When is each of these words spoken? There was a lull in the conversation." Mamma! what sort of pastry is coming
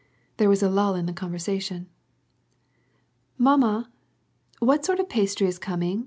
There 0.37 0.49
was 0.49 0.63
a 0.63 0.67
lull 0.67 0.95
in 0.95 1.05
the 1.05 1.13
conversation." 1.13 1.85
Mamma! 3.47 3.91
what 4.57 4.83
sort 4.83 4.99
of 4.99 5.07
pastry 5.09 5.45
is 5.45 5.59
coming 5.59 5.99